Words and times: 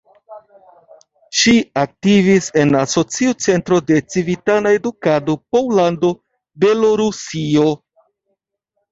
Ŝi 1.39 1.51
aktivis 1.81 2.47
en 2.61 2.77
Asocio 2.79 3.33
Centro 3.45 3.77
de 3.89 3.99
Civitana 4.13 4.71
Edukado 4.77 5.35
Pollando-Belorusio. 5.57 7.67